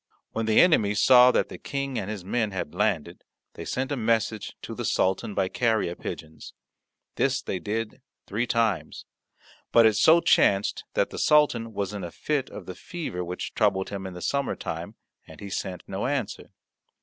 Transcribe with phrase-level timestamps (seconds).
[0.31, 3.95] When the enemy saw that the King and his men had landed, they sent a
[3.95, 6.55] message to the Sultan by carrier pigeons;
[7.17, 9.05] this they did three times.
[9.71, 13.53] But it so chanced that the Sultan was in a fit of the fever which
[13.53, 14.95] troubled him in the summer time,
[15.27, 16.49] and he sent no answer.